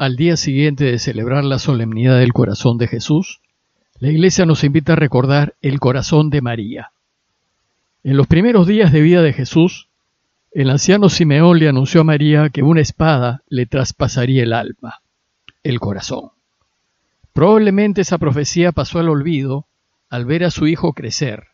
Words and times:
al 0.00 0.16
día 0.16 0.38
siguiente 0.38 0.84
de 0.84 0.98
celebrar 0.98 1.44
la 1.44 1.58
solemnidad 1.58 2.18
del 2.18 2.32
corazón 2.32 2.78
de 2.78 2.88
Jesús, 2.88 3.42
la 3.98 4.08
Iglesia 4.08 4.46
nos 4.46 4.64
invita 4.64 4.94
a 4.94 4.96
recordar 4.96 5.56
el 5.60 5.78
corazón 5.78 6.30
de 6.30 6.40
María. 6.40 6.92
En 8.02 8.16
los 8.16 8.26
primeros 8.26 8.66
días 8.66 8.92
de 8.92 9.02
vida 9.02 9.20
de 9.20 9.34
Jesús, 9.34 9.90
el 10.52 10.70
anciano 10.70 11.10
Simeón 11.10 11.58
le 11.58 11.68
anunció 11.68 12.00
a 12.00 12.04
María 12.04 12.48
que 12.48 12.62
una 12.62 12.80
espada 12.80 13.42
le 13.50 13.66
traspasaría 13.66 14.42
el 14.42 14.54
alma, 14.54 15.02
el 15.62 15.80
corazón. 15.80 16.30
Probablemente 17.34 18.00
esa 18.00 18.16
profecía 18.16 18.72
pasó 18.72 19.00
al 19.00 19.10
olvido 19.10 19.66
al 20.08 20.24
ver 20.24 20.44
a 20.44 20.50
su 20.50 20.66
hijo 20.66 20.94
crecer, 20.94 21.48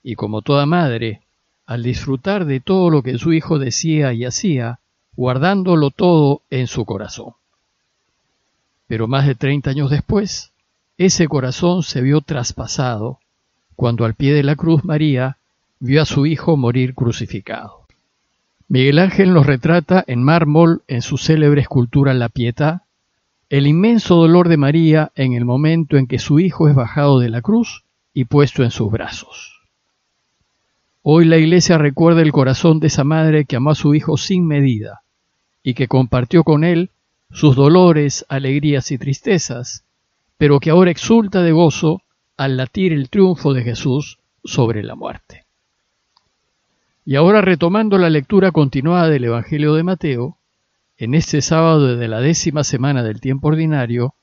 y 0.00 0.14
como 0.14 0.42
toda 0.42 0.64
madre, 0.64 1.22
al 1.66 1.82
disfrutar 1.82 2.44
de 2.44 2.60
todo 2.60 2.88
lo 2.88 3.02
que 3.02 3.18
su 3.18 3.32
hijo 3.32 3.58
decía 3.58 4.12
y 4.12 4.26
hacía, 4.26 4.78
guardándolo 5.16 5.90
todo 5.90 6.42
en 6.50 6.68
su 6.68 6.84
corazón. 6.84 7.34
Pero 8.90 9.06
más 9.06 9.24
de 9.24 9.36
treinta 9.36 9.70
años 9.70 9.88
después, 9.88 10.50
ese 10.98 11.28
corazón 11.28 11.84
se 11.84 12.00
vio 12.00 12.22
traspasado 12.22 13.20
cuando 13.76 14.04
al 14.04 14.14
pie 14.14 14.34
de 14.34 14.42
la 14.42 14.56
cruz 14.56 14.84
María 14.84 15.36
vio 15.78 16.02
a 16.02 16.04
su 16.04 16.26
hijo 16.26 16.56
morir 16.56 16.96
crucificado. 16.96 17.86
Miguel 18.66 18.98
Ángel 18.98 19.32
nos 19.32 19.46
retrata 19.46 20.02
en 20.08 20.24
mármol 20.24 20.82
en 20.88 21.02
su 21.02 21.18
célebre 21.18 21.60
escultura 21.60 22.14
La 22.14 22.30
Pietà 22.30 22.82
el 23.48 23.68
inmenso 23.68 24.16
dolor 24.16 24.48
de 24.48 24.56
María 24.56 25.12
en 25.14 25.34
el 25.34 25.44
momento 25.44 25.96
en 25.96 26.08
que 26.08 26.18
su 26.18 26.40
hijo 26.40 26.68
es 26.68 26.74
bajado 26.74 27.20
de 27.20 27.28
la 27.28 27.42
cruz 27.42 27.84
y 28.12 28.24
puesto 28.24 28.64
en 28.64 28.72
sus 28.72 28.90
brazos. 28.90 29.60
Hoy 31.02 31.26
la 31.26 31.36
Iglesia 31.36 31.78
recuerda 31.78 32.22
el 32.22 32.32
corazón 32.32 32.80
de 32.80 32.88
esa 32.88 33.04
madre 33.04 33.44
que 33.44 33.54
amó 33.54 33.70
a 33.70 33.76
su 33.76 33.94
hijo 33.94 34.16
sin 34.16 34.48
medida 34.48 35.02
y 35.62 35.74
que 35.74 35.86
compartió 35.86 36.42
con 36.42 36.64
él 36.64 36.90
sus 37.32 37.56
dolores, 37.56 38.24
alegrías 38.28 38.90
y 38.90 38.98
tristezas, 38.98 39.84
pero 40.36 40.60
que 40.60 40.70
ahora 40.70 40.90
exulta 40.90 41.42
de 41.42 41.52
gozo 41.52 42.02
al 42.36 42.56
latir 42.56 42.92
el 42.92 43.10
triunfo 43.10 43.52
de 43.52 43.62
Jesús 43.62 44.18
sobre 44.44 44.82
la 44.82 44.94
muerte. 44.94 45.44
Y 47.04 47.16
ahora 47.16 47.40
retomando 47.40 47.98
la 47.98 48.10
lectura 48.10 48.52
continuada 48.52 49.08
del 49.08 49.24
Evangelio 49.24 49.74
de 49.74 49.82
Mateo, 49.82 50.38
en 50.96 51.14
este 51.14 51.40
sábado 51.40 51.96
de 51.96 52.08
la 52.08 52.20
décima 52.20 52.62
semana 52.62 53.02
del 53.02 53.20
tiempo 53.20 53.48
ordinario, 53.48 54.14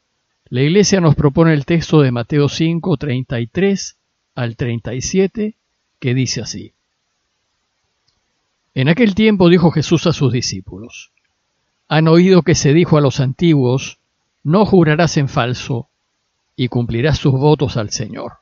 la 0.49 0.61
Iglesia 0.61 1.01
nos 1.01 1.15
propone 1.15 1.53
el 1.53 1.65
texto 1.65 2.01
de 2.01 2.11
Mateo 2.11 2.49
5, 2.49 2.97
33 2.97 3.97
al 4.35 4.55
37, 4.55 5.55
que 5.99 6.13
dice 6.13 6.41
así. 6.41 6.73
En 8.73 8.89
aquel 8.89 9.15
tiempo 9.15 9.49
dijo 9.49 9.71
Jesús 9.71 10.05
a 10.07 10.13
sus 10.13 10.31
discípulos, 10.31 11.11
han 11.87 12.07
oído 12.07 12.41
que 12.41 12.55
se 12.55 12.73
dijo 12.73 12.97
a 12.97 13.01
los 13.01 13.19
antiguos, 13.19 13.99
no 14.43 14.65
jurarás 14.65 15.17
en 15.17 15.29
falso, 15.29 15.89
y 16.55 16.67
cumplirás 16.67 17.19
tus 17.19 17.33
votos 17.33 17.77
al 17.77 17.91
Señor. 17.91 18.39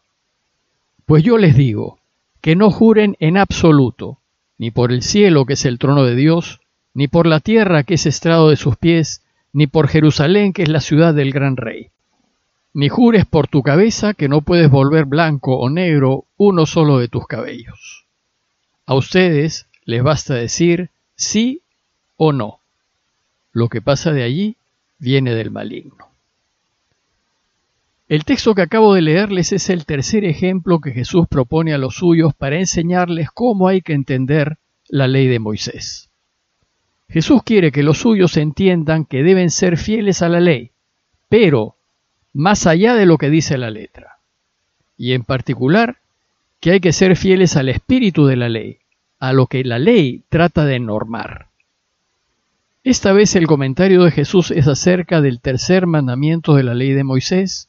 Pues 1.06 1.24
yo 1.24 1.38
les 1.38 1.56
digo, 1.56 2.00
que 2.42 2.56
no 2.56 2.72
juren 2.72 3.16
en 3.20 3.38
absoluto, 3.38 4.20
ni 4.58 4.72
por 4.72 4.92
el 4.92 5.04
cielo 5.04 5.46
que 5.46 5.54
es 5.54 5.66
el 5.66 5.80
trono 5.80 6.04
de 6.04 6.16
Dios, 6.16 6.62
ni 6.94 7.08
por 7.08 7.28
la 7.28 7.40
tierra 7.40 7.84
que 7.84 7.96
es 7.96 8.06
estrado 8.06 8.50
de 8.50 8.56
sus 8.56 8.78
pies, 8.78 9.24
ni 9.52 9.68
por 9.68 9.88
Jerusalén 9.88 10.54
que 10.54 10.64
es 10.64 10.70
la 10.70 10.80
ciudad 10.80 11.14
del 11.14 11.32
gran 11.32 11.58
rey. 11.58 11.90
Ni 12.74 12.90
jures 12.90 13.26
por 13.26 13.48
tu 13.48 13.62
cabeza 13.64 14.14
que 14.14 14.28
no 14.28 14.42
puedes 14.42 14.70
volver 14.70 15.06
blanco 15.06 15.58
o 15.58 15.70
negro 15.70 16.26
uno 16.38 16.66
solo 16.66 16.98
de 16.98 17.08
tus 17.08 17.28
cabellos. 17.28 18.06
A 18.86 18.96
ustedes 18.96 19.68
les 19.84 20.04
basta 20.04 20.34
decir 20.34 20.90
sí 21.16 21.62
o 22.18 22.34
no 22.34 22.60
lo 23.56 23.70
que 23.70 23.82
pasa 23.82 24.12
de 24.12 24.22
allí 24.22 24.58
viene 25.00 25.34
del 25.34 25.50
maligno. 25.50 26.10
El 28.10 28.26
texto 28.26 28.54
que 28.54 28.62
acabo 28.62 28.94
de 28.94 29.02
leerles 29.02 29.54
es 29.54 29.70
el 29.70 29.86
tercer 29.86 30.26
ejemplo 30.26 30.82
que 30.82 30.92
Jesús 30.92 31.26
propone 31.30 31.74
a 31.74 31.78
los 31.78 31.96
suyos 31.96 32.34
para 32.36 32.60
enseñarles 32.60 33.30
cómo 33.34 33.70
hay 33.70 33.80
que 33.80 33.94
entender 33.94 34.58
la 34.90 35.08
ley 35.08 35.28
de 35.28 35.40
Moisés. 35.40 36.10
Jesús 37.08 37.44
quiere 37.44 37.72
que 37.72 37.82
los 37.82 38.00
suyos 38.00 38.36
entiendan 38.36 39.06
que 39.06 39.24
deben 39.24 39.50
ser 39.50 39.78
fieles 39.78 40.22
a 40.22 40.28
la 40.28 40.42
ley, 40.42 40.72
pero 41.30 41.78
más 42.34 42.68
allá 42.68 42.94
de 42.94 43.06
lo 43.06 43.18
que 43.18 43.30
dice 43.30 43.58
la 43.58 43.72
letra. 43.72 44.18
Y 44.98 45.14
en 45.14 45.24
particular, 45.24 46.00
que 46.60 46.72
hay 46.72 46.82
que 46.82 46.92
ser 46.92 47.16
fieles 47.16 47.56
al 47.56 47.70
espíritu 47.70 48.26
de 48.26 48.36
la 48.36 48.50
ley, 48.50 48.80
a 49.18 49.32
lo 49.32 49.48
que 49.48 49.64
la 49.64 49.80
ley 49.80 50.26
trata 50.28 50.66
de 50.66 50.82
normar. 50.82 51.55
Esta 52.86 53.14
vez 53.14 53.36
el 53.36 53.48
comentario 53.48 54.04
de 54.04 54.12
Jesús 54.12 54.52
es 54.52 54.68
acerca 54.68 55.20
del 55.20 55.42
tercer 55.42 55.88
mandamiento 55.88 56.54
de 56.54 56.62
la 56.62 56.76
ley 56.76 56.92
de 56.92 57.04
Moisés, 57.04 57.68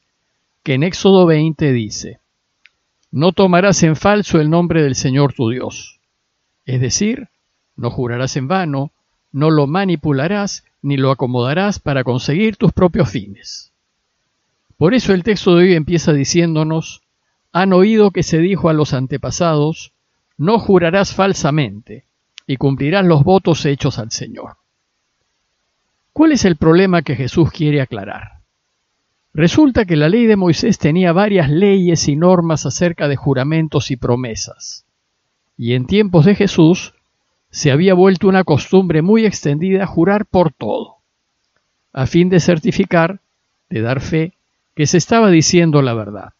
que 0.62 0.74
en 0.74 0.82
Éxodo 0.82 1.24
20 1.24 1.72
dice, 1.72 2.20
No 3.10 3.32
tomarás 3.32 3.82
en 3.82 3.96
falso 3.96 4.38
el 4.42 4.50
nombre 4.50 4.82
del 4.82 4.94
Señor 4.94 5.32
tu 5.32 5.48
Dios. 5.48 6.00
Es 6.66 6.82
decir, 6.82 7.30
no 7.76 7.90
jurarás 7.90 8.36
en 8.36 8.46
vano, 8.46 8.92
no 9.32 9.50
lo 9.50 9.66
manipularás 9.66 10.64
ni 10.82 10.98
lo 10.98 11.10
acomodarás 11.10 11.78
para 11.78 12.04
conseguir 12.04 12.58
tus 12.58 12.72
propios 12.72 13.08
fines. 13.08 13.72
Por 14.76 14.92
eso 14.92 15.14
el 15.14 15.22
texto 15.22 15.56
de 15.56 15.64
hoy 15.64 15.74
empieza 15.76 16.12
diciéndonos, 16.12 17.00
han 17.52 17.72
oído 17.72 18.10
que 18.10 18.22
se 18.22 18.36
dijo 18.36 18.68
a 18.68 18.74
los 18.74 18.92
antepasados, 18.92 19.94
no 20.36 20.58
jurarás 20.58 21.14
falsamente, 21.14 22.04
y 22.46 22.58
cumplirás 22.58 23.06
los 23.06 23.24
votos 23.24 23.64
hechos 23.64 23.98
al 23.98 24.10
Señor. 24.10 24.58
¿Cuál 26.16 26.32
es 26.32 26.46
el 26.46 26.56
problema 26.56 27.02
que 27.02 27.14
Jesús 27.14 27.50
quiere 27.50 27.82
aclarar? 27.82 28.40
Resulta 29.34 29.84
que 29.84 29.96
la 29.96 30.08
ley 30.08 30.24
de 30.24 30.36
Moisés 30.36 30.78
tenía 30.78 31.12
varias 31.12 31.50
leyes 31.50 32.08
y 32.08 32.16
normas 32.16 32.64
acerca 32.64 33.06
de 33.06 33.16
juramentos 33.16 33.90
y 33.90 33.96
promesas. 33.96 34.86
Y 35.58 35.74
en 35.74 35.84
tiempos 35.84 36.24
de 36.24 36.34
Jesús 36.34 36.94
se 37.50 37.70
había 37.70 37.92
vuelto 37.92 38.28
una 38.28 38.44
costumbre 38.44 39.02
muy 39.02 39.26
extendida 39.26 39.84
jurar 39.84 40.24
por 40.24 40.54
todo, 40.54 40.96
a 41.92 42.06
fin 42.06 42.30
de 42.30 42.40
certificar, 42.40 43.20
de 43.68 43.82
dar 43.82 44.00
fe, 44.00 44.32
que 44.74 44.86
se 44.86 44.96
estaba 44.96 45.30
diciendo 45.30 45.82
la 45.82 45.92
verdad. 45.92 46.32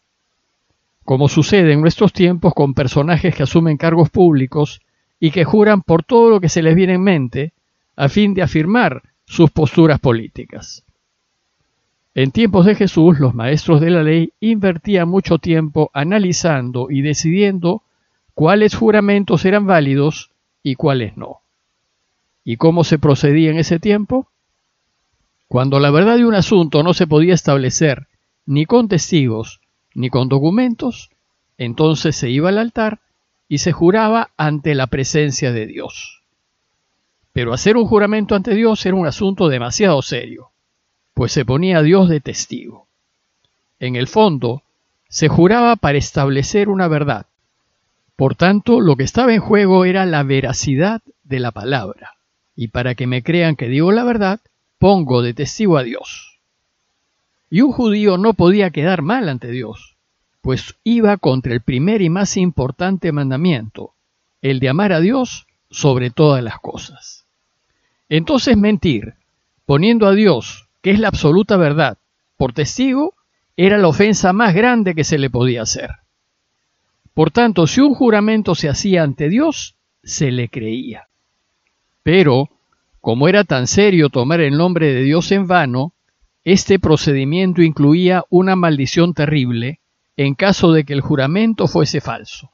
Como 1.03 1.27
sucede 1.27 1.73
en 1.73 1.81
nuestros 1.81 2.13
tiempos 2.13 2.55
con 2.55 2.73
personajes 2.73 3.35
que 3.35 3.43
asumen 3.43 3.77
cargos 3.77 4.09
públicos 4.09 4.81
y 5.19 5.29
que 5.29 5.45
juran 5.45 5.83
por 5.83 6.03
todo 6.03 6.31
lo 6.31 6.41
que 6.41 6.49
se 6.49 6.63
les 6.63 6.73
viene 6.73 6.95
en 6.95 7.03
mente, 7.03 7.53
a 7.95 8.09
fin 8.09 8.33
de 8.33 8.41
afirmar 8.41 9.03
sus 9.27 9.51
posturas 9.51 9.99
políticas. 9.99 10.83
En 12.15 12.31
tiempos 12.31 12.65
de 12.65 12.73
Jesús, 12.73 13.19
los 13.19 13.35
maestros 13.35 13.79
de 13.79 13.91
la 13.91 14.01
ley 14.01 14.33
invertían 14.39 15.07
mucho 15.07 15.37
tiempo 15.37 15.91
analizando 15.93 16.87
y 16.89 17.01
decidiendo 17.01 17.83
cuáles 18.33 18.73
juramentos 18.73 19.45
eran 19.45 19.67
válidos 19.67 20.31
y 20.63 20.75
cuáles 20.75 21.15
no. 21.17 21.41
¿Y 22.43 22.57
cómo 22.57 22.83
se 22.83 22.97
procedía 22.97 23.51
en 23.51 23.59
ese 23.59 23.77
tiempo? 23.77 24.31
Cuando 25.47 25.79
la 25.79 25.91
verdad 25.91 26.17
de 26.17 26.25
un 26.25 26.33
asunto 26.33 26.81
no 26.81 26.93
se 26.93 27.05
podía 27.05 27.33
establecer 27.33 28.07
ni 28.45 28.65
con 28.65 28.87
testigos 28.87 29.59
ni 29.93 30.09
con 30.09 30.29
documentos, 30.29 31.09
entonces 31.57 32.15
se 32.15 32.29
iba 32.29 32.49
al 32.49 32.57
altar 32.57 33.01
y 33.47 33.59
se 33.59 33.73
juraba 33.73 34.31
ante 34.37 34.75
la 34.75 34.87
presencia 34.87 35.51
de 35.51 35.67
Dios. 35.67 36.16
Pero 37.37 37.53
hacer 37.53 37.77
un 37.77 37.85
juramento 37.85 38.33
ante 38.33 38.55
Dios 38.55 38.83
era 38.87 38.95
un 38.95 39.05
asunto 39.05 39.47
demasiado 39.47 40.01
serio, 40.01 40.49
pues 41.13 41.31
se 41.31 41.45
ponía 41.45 41.77
a 41.77 41.83
Dios 41.83 42.09
de 42.09 42.19
testigo. 42.19 42.87
En 43.79 43.95
el 43.95 44.07
fondo, 44.07 44.63
se 45.07 45.27
juraba 45.27 45.75
para 45.75 45.99
establecer 45.99 46.67
una 46.67 46.87
verdad. 46.87 47.27
Por 48.15 48.33
tanto, 48.33 48.81
lo 48.81 48.95
que 48.95 49.03
estaba 49.03 49.35
en 49.35 49.39
juego 49.39 49.85
era 49.85 50.07
la 50.07 50.23
veracidad 50.23 51.03
de 51.25 51.39
la 51.39 51.51
palabra. 51.51 52.13
Y 52.55 52.69
para 52.69 52.95
que 52.95 53.05
me 53.05 53.21
crean 53.21 53.55
que 53.55 53.67
digo 53.67 53.91
la 53.91 54.03
verdad, 54.03 54.39
pongo 54.79 55.21
de 55.21 55.35
testigo 55.35 55.77
a 55.77 55.83
Dios. 55.83 56.39
Y 57.51 57.61
un 57.61 57.71
judío 57.71 58.17
no 58.17 58.33
podía 58.33 58.71
quedar 58.71 59.03
mal 59.03 59.29
ante 59.29 59.51
Dios, 59.51 59.95
pues 60.41 60.73
iba 60.83 61.17
contra 61.17 61.53
el 61.53 61.61
primer 61.61 62.01
y 62.01 62.09
más 62.09 62.35
importante 62.35 63.11
mandamiento, 63.11 63.93
el 64.41 64.59
de 64.59 64.69
amar 64.69 64.91
a 64.91 65.01
Dios 65.01 65.45
sobre 65.69 66.09
todas 66.09 66.43
las 66.43 66.57
cosas. 66.57 67.26
Entonces 68.09 68.57
mentir, 68.57 69.15
poniendo 69.65 70.07
a 70.07 70.13
Dios, 70.13 70.69
que 70.81 70.91
es 70.91 70.99
la 70.99 71.09
absoluta 71.09 71.57
verdad, 71.57 71.97
por 72.37 72.53
testigo, 72.53 73.15
era 73.57 73.77
la 73.77 73.87
ofensa 73.87 74.33
más 74.33 74.53
grande 74.53 74.95
que 74.95 75.03
se 75.03 75.17
le 75.17 75.29
podía 75.29 75.63
hacer. 75.63 75.89
Por 77.13 77.31
tanto, 77.31 77.65
si 77.65 77.81
un 77.81 77.95
juramento 77.95 78.53
se 78.53 78.69
hacía 78.69 79.03
ante 79.03 79.27
Dios, 79.27 79.75
se 80.03 80.31
le 80.31 80.49
creía. 80.49 81.07
Pero, 82.03 82.49
como 83.01 83.27
era 83.27 83.43
tan 83.43 83.67
serio 83.67 84.09
tomar 84.09 84.39
el 84.39 84.55
nombre 84.57 84.93
de 84.93 85.01
Dios 85.01 85.31
en 85.31 85.47
vano, 85.47 85.93
este 86.43 86.79
procedimiento 86.79 87.61
incluía 87.61 88.23
una 88.29 88.55
maldición 88.55 89.13
terrible 89.13 89.81
en 90.15 90.35
caso 90.35 90.71
de 90.71 90.85
que 90.85 90.93
el 90.93 91.01
juramento 91.01 91.67
fuese 91.67 91.99
falso. 91.99 92.51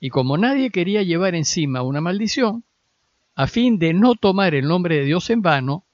Y 0.00 0.10
como 0.10 0.38
nadie 0.38 0.70
quería 0.70 1.02
llevar 1.02 1.34
encima 1.34 1.82
una 1.82 2.00
maldición, 2.00 2.64
a 3.38 3.46
fin 3.46 3.78
de 3.78 3.94
no 3.94 4.16
tomar 4.16 4.56
el 4.56 4.66
nombre 4.66 4.96
de 4.96 5.04
Dios 5.04 5.30
en 5.30 5.42
vano, 5.42 5.84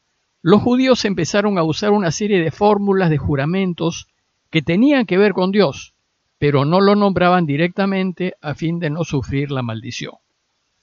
los 0.41 0.63
judíos 0.63 1.05
empezaron 1.05 1.59
a 1.59 1.63
usar 1.63 1.91
una 1.91 2.11
serie 2.11 2.43
de 2.43 2.51
fórmulas 2.51 3.11
de 3.11 3.19
juramentos 3.19 4.09
que 4.49 4.63
tenían 4.63 5.05
que 5.05 5.19
ver 5.19 5.35
con 5.35 5.53
Dios, 5.53 5.93
pero 6.39 6.65
no 6.65 6.81
lo 6.81 6.97
nombraban 6.97 7.45
directamente 7.45 8.35
a 8.41 8.55
fin 8.55 8.79
de 8.79 8.89
no 8.89 9.05
sufrir 9.05 9.51
la 9.51 9.61
maldición. 9.61 10.15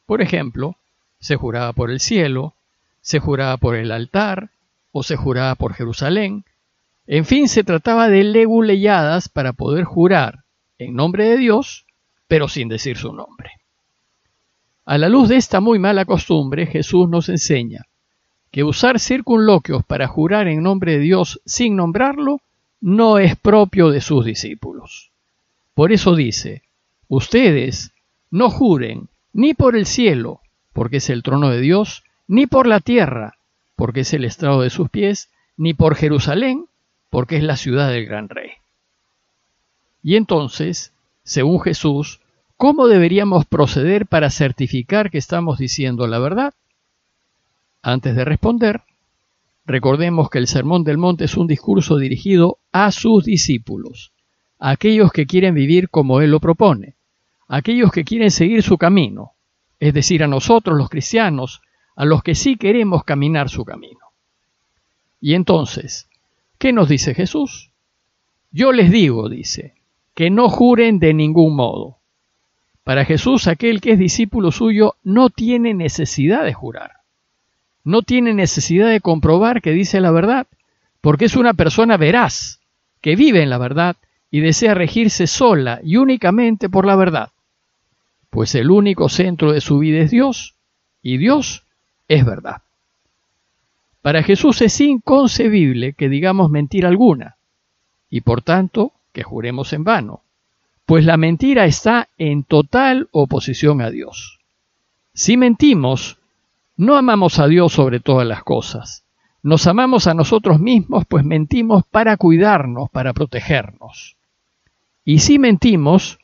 Por 0.05 0.21
ejemplo, 0.21 0.75
se 1.19 1.35
juraba 1.35 1.73
por 1.73 1.89
el 1.89 1.99
cielo, 1.99 2.53
se 3.01 3.17
juraba 3.17 3.57
por 3.57 3.75
el 3.75 3.91
altar 3.91 4.51
o 4.91 5.01
se 5.01 5.15
juraba 5.15 5.55
por 5.55 5.73
Jerusalén. 5.73 6.45
En 7.07 7.25
fin, 7.25 7.49
se 7.49 7.63
trataba 7.63 8.07
de 8.07 8.23
leguleyadas 8.23 9.29
para 9.29 9.53
poder 9.53 9.83
jurar 9.83 10.43
en 10.77 10.93
nombre 10.93 11.27
de 11.27 11.37
Dios, 11.37 11.87
pero 12.27 12.47
sin 12.47 12.67
decir 12.67 12.97
su 12.97 13.13
nombre. 13.13 13.60
A 14.85 14.97
la 14.97 15.09
luz 15.09 15.29
de 15.29 15.37
esta 15.37 15.59
muy 15.59 15.79
mala 15.79 16.05
costumbre, 16.05 16.65
Jesús 16.65 17.07
nos 17.07 17.29
enseña 17.29 17.85
que 18.51 18.63
usar 18.63 18.99
circunloquios 18.99 19.85
para 19.85 20.07
jurar 20.07 20.47
en 20.47 20.63
nombre 20.63 20.93
de 20.93 20.99
Dios 20.99 21.41
sin 21.45 21.75
nombrarlo 21.75 22.41
no 22.81 23.19
es 23.19 23.35
propio 23.35 23.91
de 23.91 24.01
sus 24.01 24.25
discípulos. 24.25 25.11
Por 25.73 25.91
eso 25.91 26.15
dice, 26.15 26.63
ustedes 27.07 27.93
no 28.29 28.49
juren 28.49 29.07
ni 29.33 29.53
por 29.53 29.75
el 29.75 29.85
cielo, 29.85 30.41
porque 30.73 30.97
es 30.97 31.09
el 31.09 31.23
trono 31.23 31.49
de 31.49 31.61
Dios, 31.61 32.03
ni 32.27 32.47
por 32.47 32.67
la 32.67 32.79
tierra, 32.79 33.37
porque 33.75 34.01
es 34.01 34.13
el 34.13 34.25
estrado 34.25 34.61
de 34.61 34.69
sus 34.69 34.89
pies, 34.89 35.29
ni 35.57 35.73
por 35.73 35.95
Jerusalén, 35.95 36.65
porque 37.09 37.37
es 37.37 37.43
la 37.43 37.55
ciudad 37.55 37.89
del 37.89 38.05
gran 38.05 38.29
rey. 38.29 38.51
Y 40.03 40.15
entonces, 40.15 40.93
según 41.23 41.61
Jesús, 41.61 42.19
¿cómo 42.61 42.87
deberíamos 42.87 43.47
proceder 43.47 44.05
para 44.05 44.29
certificar 44.29 45.09
que 45.09 45.17
estamos 45.17 45.57
diciendo 45.57 46.05
la 46.05 46.19
verdad? 46.19 46.53
Antes 47.81 48.15
de 48.15 48.23
responder, 48.23 48.81
recordemos 49.65 50.29
que 50.29 50.37
el 50.37 50.45
Sermón 50.45 50.83
del 50.83 50.99
Monte 50.99 51.23
es 51.25 51.37
un 51.37 51.47
discurso 51.47 51.97
dirigido 51.97 52.59
a 52.71 52.91
sus 52.91 53.25
discípulos, 53.25 54.11
a 54.59 54.69
aquellos 54.69 55.11
que 55.11 55.25
quieren 55.25 55.55
vivir 55.55 55.89
como 55.89 56.21
Él 56.21 56.29
lo 56.29 56.39
propone, 56.39 56.93
a 57.47 57.55
aquellos 57.55 57.91
que 57.91 58.03
quieren 58.03 58.29
seguir 58.29 58.61
su 58.61 58.77
camino, 58.77 59.31
es 59.79 59.95
decir, 59.95 60.23
a 60.23 60.27
nosotros 60.27 60.77
los 60.77 60.89
cristianos, 60.89 61.61
a 61.95 62.05
los 62.05 62.21
que 62.21 62.35
sí 62.35 62.57
queremos 62.57 63.03
caminar 63.03 63.49
su 63.49 63.65
camino. 63.65 64.11
Y 65.19 65.33
entonces, 65.33 66.07
¿qué 66.59 66.73
nos 66.73 66.87
dice 66.89 67.15
Jesús? 67.15 67.71
Yo 68.51 68.71
les 68.71 68.91
digo, 68.91 69.29
dice, 69.29 69.73
que 70.13 70.29
no 70.29 70.47
juren 70.47 70.99
de 70.99 71.15
ningún 71.15 71.55
modo. 71.55 72.00
Para 72.83 73.05
Jesús, 73.05 73.47
aquel 73.47 73.81
que 73.81 73.91
es 73.93 73.99
discípulo 73.99 74.51
suyo 74.51 74.95
no 75.03 75.29
tiene 75.29 75.73
necesidad 75.73 76.43
de 76.43 76.53
jurar 76.53 77.01
no 77.83 78.01
tiene 78.01 78.33
necesidad 78.33 78.89
de 78.89 79.01
comprobar 79.01 79.61
que 79.61 79.71
dice 79.71 80.01
la 80.01 80.11
verdad, 80.11 80.47
porque 81.01 81.25
es 81.25 81.35
una 81.35 81.53
persona 81.53 81.97
veraz, 81.97 82.59
que 83.01 83.15
vive 83.15 83.41
en 83.41 83.49
la 83.49 83.57
verdad 83.57 83.95
y 84.29 84.41
desea 84.41 84.73
regirse 84.73 85.27
sola 85.27 85.79
y 85.83 85.97
únicamente 85.97 86.69
por 86.69 86.85
la 86.85 86.95
verdad. 86.95 87.29
Pues 88.29 88.55
el 88.55 88.69
único 88.69 89.09
centro 89.09 89.51
de 89.51 89.61
su 89.61 89.79
vida 89.79 89.99
es 89.99 90.11
Dios, 90.11 90.55
y 91.01 91.17
Dios 91.17 91.65
es 92.07 92.25
verdad. 92.25 92.61
Para 94.01 94.23
Jesús 94.23 94.61
es 94.61 94.79
inconcebible 94.79 95.93
que 95.93 96.09
digamos 96.09 96.49
mentira 96.49 96.87
alguna, 96.87 97.37
y 98.09 98.21
por 98.21 98.41
tanto 98.41 98.93
que 99.11 99.23
juremos 99.23 99.73
en 99.73 99.83
vano, 99.83 100.21
pues 100.91 101.05
la 101.05 101.15
mentira 101.15 101.63
está 101.63 102.09
en 102.17 102.43
total 102.43 103.07
oposición 103.13 103.79
a 103.79 103.89
Dios. 103.89 104.41
Si 105.13 105.38
mentimos, 105.38 106.17
no 106.75 106.97
amamos 106.97 107.39
a 107.39 107.47
Dios 107.47 107.71
sobre 107.71 108.01
todas 108.01 108.27
las 108.27 108.43
cosas. 108.43 109.05
Nos 109.41 109.67
amamos 109.67 110.07
a 110.07 110.13
nosotros 110.13 110.59
mismos, 110.59 111.05
pues 111.07 111.23
mentimos 111.23 111.85
para 111.89 112.17
cuidarnos, 112.17 112.89
para 112.89 113.13
protegernos. 113.13 114.17
Y 115.05 115.19
si 115.19 115.39
mentimos, 115.39 116.19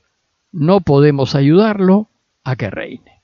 no 0.51 0.81
podemos 0.81 1.33
ayudarlo 1.33 2.09
a 2.43 2.57
que 2.57 2.69
reine. 2.69 3.21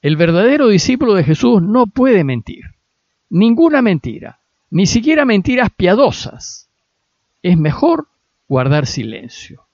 El 0.00 0.14
verdadero 0.14 0.68
discípulo 0.68 1.14
de 1.14 1.24
Jesús 1.24 1.60
no 1.60 1.88
puede 1.88 2.22
mentir. 2.22 2.66
Ninguna 3.30 3.82
mentira, 3.82 4.38
ni 4.70 4.86
siquiera 4.86 5.24
mentiras 5.24 5.70
piadosas. 5.76 6.68
Es 7.42 7.58
mejor 7.58 8.06
guardar 8.46 8.86
silencio. 8.86 9.65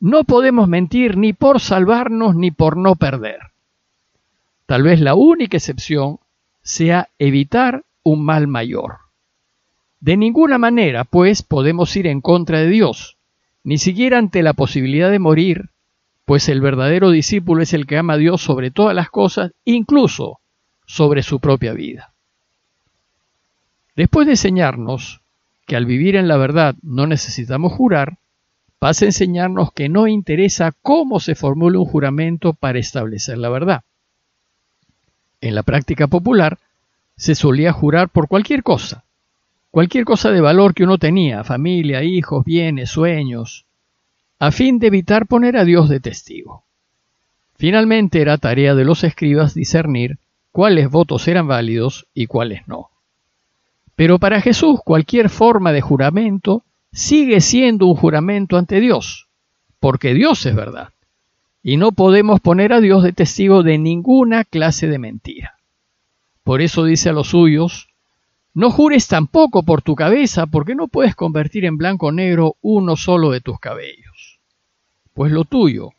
No 0.00 0.24
podemos 0.24 0.68
mentir 0.68 1.16
ni 1.16 1.32
por 1.32 1.60
salvarnos 1.60 2.36
ni 2.36 2.50
por 2.50 2.76
no 2.76 2.94
perder. 2.94 3.38
Tal 4.66 4.82
vez 4.82 5.00
la 5.00 5.14
única 5.14 5.56
excepción 5.56 6.18
sea 6.62 7.08
evitar 7.18 7.84
un 8.02 8.24
mal 8.24 8.46
mayor. 8.46 8.98
De 10.00 10.16
ninguna 10.16 10.58
manera, 10.58 11.04
pues, 11.04 11.42
podemos 11.42 11.96
ir 11.96 12.06
en 12.06 12.20
contra 12.20 12.60
de 12.60 12.68
Dios, 12.68 13.16
ni 13.64 13.78
siquiera 13.78 14.18
ante 14.18 14.42
la 14.42 14.52
posibilidad 14.52 15.10
de 15.10 15.18
morir, 15.18 15.70
pues 16.24 16.48
el 16.48 16.60
verdadero 16.60 17.10
discípulo 17.10 17.62
es 17.62 17.72
el 17.72 17.86
que 17.86 17.96
ama 17.96 18.12
a 18.12 18.18
Dios 18.18 18.42
sobre 18.42 18.70
todas 18.70 18.94
las 18.94 19.10
cosas, 19.10 19.52
incluso 19.64 20.40
sobre 20.86 21.22
su 21.22 21.40
propia 21.40 21.72
vida. 21.72 22.12
Después 23.96 24.26
de 24.26 24.34
enseñarnos 24.34 25.22
que 25.66 25.74
al 25.74 25.86
vivir 25.86 26.16
en 26.16 26.28
la 26.28 26.36
verdad 26.36 26.76
no 26.82 27.06
necesitamos 27.06 27.72
jurar, 27.72 28.18
pasa 28.78 29.04
a 29.04 29.08
enseñarnos 29.08 29.72
que 29.72 29.88
no 29.88 30.06
interesa 30.06 30.72
cómo 30.82 31.20
se 31.20 31.34
formule 31.34 31.78
un 31.78 31.84
juramento 31.84 32.52
para 32.52 32.78
establecer 32.78 33.38
la 33.38 33.48
verdad. 33.48 33.82
En 35.40 35.54
la 35.54 35.62
práctica 35.62 36.06
popular 36.06 36.58
se 37.16 37.34
solía 37.34 37.72
jurar 37.72 38.08
por 38.08 38.28
cualquier 38.28 38.62
cosa, 38.62 39.04
cualquier 39.70 40.04
cosa 40.04 40.30
de 40.30 40.40
valor 40.40 40.74
que 40.74 40.84
uno 40.84 40.98
tenía, 40.98 41.44
familia, 41.44 42.02
hijos, 42.02 42.44
bienes, 42.44 42.90
sueños, 42.90 43.66
a 44.38 44.52
fin 44.52 44.78
de 44.78 44.86
evitar 44.86 45.26
poner 45.26 45.56
a 45.56 45.64
Dios 45.64 45.88
de 45.88 46.00
testigo. 46.00 46.64
Finalmente 47.56 48.20
era 48.20 48.38
tarea 48.38 48.76
de 48.76 48.84
los 48.84 49.02
escribas 49.02 49.54
discernir 49.54 50.18
cuáles 50.52 50.88
votos 50.90 51.26
eran 51.26 51.48
válidos 51.48 52.06
y 52.14 52.26
cuáles 52.26 52.66
no. 52.68 52.90
Pero 53.96 54.20
para 54.20 54.40
Jesús 54.40 54.78
cualquier 54.84 55.28
forma 55.28 55.72
de 55.72 55.80
juramento 55.80 56.62
sigue 56.92 57.40
siendo 57.40 57.86
un 57.86 57.94
juramento 57.94 58.56
ante 58.56 58.80
Dios, 58.80 59.28
porque 59.80 60.14
Dios 60.14 60.44
es 60.46 60.54
verdad 60.54 60.90
y 61.62 61.76
no 61.76 61.92
podemos 61.92 62.40
poner 62.40 62.72
a 62.72 62.80
Dios 62.80 63.02
de 63.02 63.12
testigo 63.12 63.62
de 63.62 63.78
ninguna 63.78 64.44
clase 64.44 64.86
de 64.86 64.98
mentira. 64.98 65.58
Por 66.44 66.62
eso 66.62 66.84
dice 66.84 67.10
a 67.10 67.12
los 67.12 67.28
suyos, 67.28 67.88
no 68.54 68.70
jures 68.70 69.06
tampoco 69.06 69.62
por 69.64 69.82
tu 69.82 69.94
cabeza, 69.94 70.46
porque 70.46 70.74
no 70.74 70.88
puedes 70.88 71.14
convertir 71.14 71.64
en 71.64 71.76
blanco 71.76 72.06
o 72.06 72.12
negro 72.12 72.56
uno 72.62 72.96
solo 72.96 73.30
de 73.30 73.40
tus 73.40 73.60
cabellos. 73.60 74.40
Pues 75.12 75.30
lo 75.30 75.44
tuyo 75.44 75.90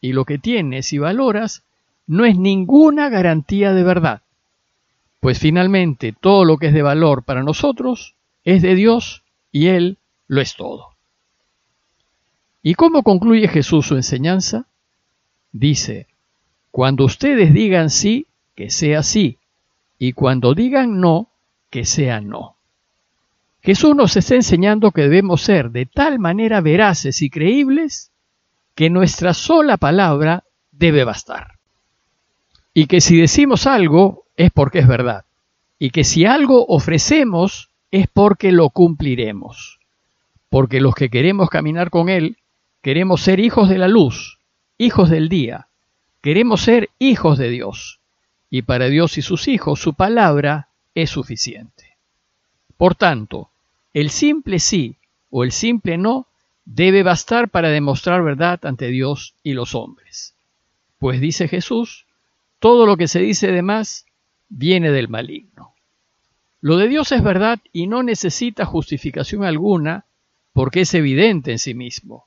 y 0.00 0.12
lo 0.12 0.24
que 0.24 0.38
tienes 0.38 0.92
y 0.92 0.98
valoras 0.98 1.62
no 2.06 2.24
es 2.24 2.36
ninguna 2.36 3.08
garantía 3.08 3.72
de 3.72 3.84
verdad. 3.84 4.22
Pues 5.20 5.38
finalmente 5.38 6.12
todo 6.18 6.44
lo 6.44 6.58
que 6.58 6.66
es 6.66 6.74
de 6.74 6.82
valor 6.82 7.22
para 7.22 7.44
nosotros 7.44 8.16
es 8.44 8.60
de 8.60 8.74
Dios 8.74 9.22
y 9.52 9.68
Él 9.68 9.98
lo 10.32 10.40
es 10.40 10.56
todo. 10.56 10.94
¿Y 12.62 12.72
cómo 12.72 13.02
concluye 13.02 13.48
Jesús 13.48 13.88
su 13.88 13.96
enseñanza? 13.96 14.64
dice, 15.52 16.06
cuando 16.70 17.04
ustedes 17.04 17.52
digan 17.52 17.90
sí, 17.90 18.26
que 18.54 18.70
sea 18.70 19.02
sí, 19.02 19.36
y 19.98 20.14
cuando 20.14 20.54
digan 20.54 21.00
no, 21.00 21.28
que 21.68 21.84
sea 21.84 22.22
no. 22.22 22.56
Jesús 23.60 23.94
nos 23.94 24.16
está 24.16 24.34
enseñando 24.34 24.90
que 24.90 25.02
debemos 25.02 25.42
ser 25.42 25.70
de 25.70 25.84
tal 25.84 26.18
manera 26.18 26.62
veraces 26.62 27.20
y 27.20 27.28
creíbles 27.28 28.10
que 28.74 28.88
nuestra 28.88 29.34
sola 29.34 29.76
palabra 29.76 30.44
debe 30.70 31.04
bastar. 31.04 31.58
Y 32.72 32.86
que 32.86 33.02
si 33.02 33.20
decimos 33.20 33.66
algo 33.66 34.24
es 34.38 34.50
porque 34.50 34.78
es 34.78 34.88
verdad. 34.88 35.26
Y 35.78 35.90
que 35.90 36.04
si 36.04 36.24
algo 36.24 36.64
ofrecemos 36.68 37.68
es 37.90 38.06
porque 38.10 38.50
lo 38.50 38.70
cumpliremos. 38.70 39.81
Porque 40.52 40.82
los 40.82 40.94
que 40.94 41.08
queremos 41.08 41.48
caminar 41.48 41.88
con 41.88 42.10
Él, 42.10 42.36
queremos 42.82 43.22
ser 43.22 43.40
hijos 43.40 43.70
de 43.70 43.78
la 43.78 43.88
luz, 43.88 44.38
hijos 44.76 45.08
del 45.08 45.30
día. 45.30 45.68
Queremos 46.20 46.60
ser 46.60 46.90
hijos 46.98 47.38
de 47.38 47.48
Dios. 47.48 48.00
Y 48.50 48.60
para 48.60 48.88
Dios 48.90 49.16
y 49.16 49.22
sus 49.22 49.48
hijos 49.48 49.80
su 49.80 49.94
palabra 49.94 50.68
es 50.94 51.08
suficiente. 51.08 51.96
Por 52.76 52.94
tanto, 52.94 53.48
el 53.94 54.10
simple 54.10 54.58
sí 54.58 54.98
o 55.30 55.42
el 55.42 55.52
simple 55.52 55.96
no 55.96 56.26
debe 56.66 57.02
bastar 57.02 57.48
para 57.48 57.70
demostrar 57.70 58.22
verdad 58.22 58.60
ante 58.66 58.88
Dios 58.88 59.34
y 59.42 59.54
los 59.54 59.74
hombres. 59.74 60.34
Pues 60.98 61.18
dice 61.18 61.48
Jesús, 61.48 62.04
todo 62.58 62.84
lo 62.84 62.98
que 62.98 63.08
se 63.08 63.20
dice 63.20 63.50
de 63.52 63.62
más 63.62 64.04
viene 64.50 64.90
del 64.90 65.08
maligno. 65.08 65.72
Lo 66.60 66.76
de 66.76 66.88
Dios 66.88 67.10
es 67.10 67.22
verdad 67.22 67.58
y 67.72 67.86
no 67.86 68.02
necesita 68.02 68.66
justificación 68.66 69.44
alguna 69.44 70.04
porque 70.52 70.82
es 70.82 70.94
evidente 70.94 71.52
en 71.52 71.58
sí 71.58 71.74
mismo. 71.74 72.26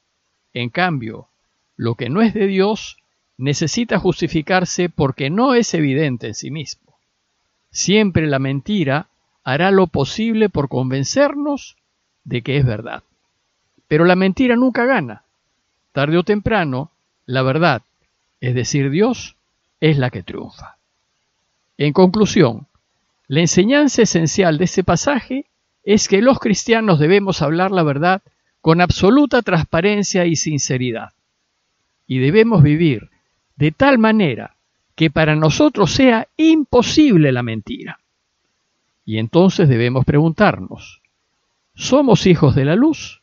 En 0.53 0.69
cambio, 0.69 1.27
lo 1.75 1.95
que 1.95 2.09
no 2.09 2.21
es 2.21 2.33
de 2.33 2.47
Dios 2.47 2.97
necesita 3.37 3.99
justificarse 3.99 4.89
porque 4.89 5.29
no 5.29 5.53
es 5.53 5.73
evidente 5.73 6.27
en 6.27 6.35
sí 6.35 6.51
mismo. 6.51 6.97
Siempre 7.71 8.27
la 8.27 8.39
mentira 8.39 9.07
hará 9.43 9.71
lo 9.71 9.87
posible 9.87 10.49
por 10.49 10.69
convencernos 10.69 11.75
de 12.23 12.41
que 12.41 12.57
es 12.57 12.65
verdad. 12.65 13.03
Pero 13.87 14.05
la 14.05 14.15
mentira 14.15 14.55
nunca 14.55 14.85
gana. 14.85 15.23
Tarde 15.91 16.17
o 16.17 16.23
temprano, 16.23 16.91
la 17.25 17.41
verdad, 17.41 17.81
es 18.41 18.55
decir, 18.55 18.89
Dios, 18.89 19.35
es 19.79 19.97
la 19.97 20.09
que 20.09 20.23
triunfa. 20.23 20.77
En 21.77 21.93
conclusión, 21.93 22.67
la 23.27 23.41
enseñanza 23.41 24.01
esencial 24.01 24.57
de 24.57 24.65
este 24.65 24.83
pasaje 24.83 25.45
es 25.85 26.07
que 26.07 26.21
los 26.21 26.39
cristianos 26.39 26.99
debemos 26.99 27.43
hablar 27.43 27.71
la 27.71 27.83
verdad 27.83 28.23
con 28.59 28.81
absoluta 28.81 29.43
transparencia 29.43 30.25
y 30.25 30.35
sinceridad. 30.35 31.13
Y 32.07 32.17
debemos 32.17 32.63
vivir 32.63 33.09
de 33.55 33.71
tal 33.71 33.99
manera 33.99 34.55
que 34.95 35.11
para 35.11 35.35
nosotros 35.35 35.91
sea 35.91 36.27
imposible 36.37 37.31
la 37.31 37.43
mentira. 37.43 37.99
Y 39.05 39.19
entonces 39.19 39.69
debemos 39.69 40.03
preguntarnos, 40.03 41.01
¿somos 41.75 42.25
hijos 42.25 42.55
de 42.55 42.65
la 42.65 42.75
luz? 42.75 43.21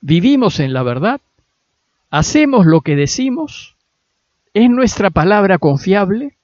¿Vivimos 0.00 0.60
en 0.60 0.72
la 0.72 0.82
verdad? 0.82 1.20
¿Hacemos 2.08 2.64
lo 2.64 2.80
que 2.80 2.96
decimos? 2.96 3.76
¿Es 4.54 4.70
nuestra 4.70 5.10
palabra 5.10 5.58
confiable? 5.58 6.36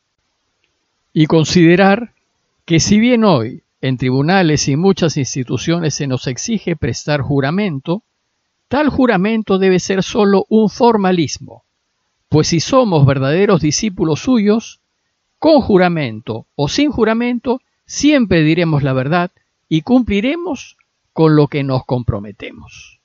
Y 1.14 1.26
considerar 1.26 2.12
que 2.66 2.80
si 2.80 2.98
bien 2.98 3.24
hoy 3.24 3.63
en 3.84 3.98
tribunales 3.98 4.66
y 4.68 4.76
muchas 4.76 5.18
instituciones 5.18 5.92
se 5.94 6.06
nos 6.06 6.26
exige 6.26 6.74
prestar 6.74 7.20
juramento, 7.20 8.02
tal 8.66 8.88
juramento 8.88 9.58
debe 9.58 9.78
ser 9.78 10.02
sólo 10.02 10.46
un 10.48 10.70
formalismo, 10.70 11.64
pues 12.30 12.48
si 12.48 12.60
somos 12.60 13.04
verdaderos 13.04 13.60
discípulos 13.60 14.20
suyos, 14.20 14.80
con 15.38 15.60
juramento 15.60 16.46
o 16.54 16.68
sin 16.68 16.92
juramento, 16.92 17.60
siempre 17.84 18.40
diremos 18.40 18.82
la 18.82 18.94
verdad 18.94 19.32
y 19.68 19.82
cumpliremos 19.82 20.78
con 21.12 21.36
lo 21.36 21.48
que 21.48 21.62
nos 21.62 21.84
comprometemos. 21.84 23.00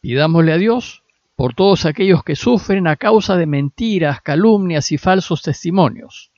Pidámosle 0.00 0.52
a 0.52 0.56
Dios 0.56 1.02
por 1.36 1.52
todos 1.52 1.84
aquellos 1.84 2.24
que 2.24 2.34
sufren 2.34 2.86
a 2.86 2.96
causa 2.96 3.36
de 3.36 3.44
mentiras, 3.44 4.22
calumnias 4.22 4.90
y 4.90 4.96
falsos 4.96 5.42
testimonios, 5.42 6.30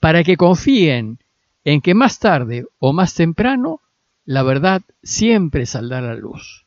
para 0.00 0.22
que 0.22 0.36
confíen 0.36 1.18
en 1.66 1.80
que 1.80 1.94
más 1.94 2.20
tarde 2.20 2.64
o 2.78 2.92
más 2.92 3.14
temprano 3.14 3.80
la 4.24 4.44
verdad 4.44 4.82
siempre 5.02 5.66
saldrá 5.66 5.98
a 5.98 6.02
la 6.02 6.14
luz. 6.14 6.64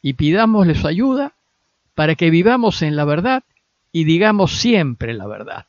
Y 0.00 0.14
pidámosle 0.14 0.74
su 0.74 0.86
ayuda 0.86 1.34
para 1.94 2.14
que 2.14 2.30
vivamos 2.30 2.80
en 2.80 2.96
la 2.96 3.04
verdad 3.04 3.44
y 3.92 4.04
digamos 4.04 4.52
siempre 4.52 5.12
la 5.12 5.26
verdad. 5.26 5.66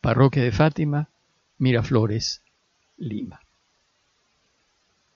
Parroquia 0.00 0.42
de 0.42 0.50
Fátima, 0.50 1.08
Miraflores, 1.58 2.42
Lima. 2.96 3.40